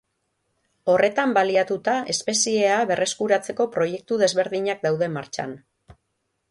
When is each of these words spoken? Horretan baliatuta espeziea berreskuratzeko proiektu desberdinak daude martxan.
Horretan 0.93 1.35
baliatuta 1.37 1.95
espeziea 2.15 2.79
berreskuratzeko 2.93 3.69
proiektu 3.77 4.19
desberdinak 4.25 4.85
daude 4.89 5.13
martxan. 5.19 5.57